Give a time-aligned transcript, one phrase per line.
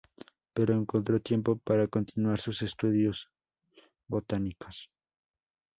[0.55, 3.29] Pero encontró tiempo para continuar sus estudios
[4.07, 4.89] botánicos.